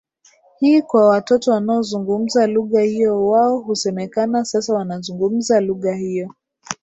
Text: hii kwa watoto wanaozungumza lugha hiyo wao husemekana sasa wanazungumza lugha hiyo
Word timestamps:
hii 0.59 0.81
kwa 0.81 1.05
watoto 1.09 1.51
wanaozungumza 1.51 2.47
lugha 2.47 2.81
hiyo 2.81 3.27
wao 3.27 3.57
husemekana 3.59 4.45
sasa 4.45 4.73
wanazungumza 4.73 5.59
lugha 5.61 5.93
hiyo 5.95 6.35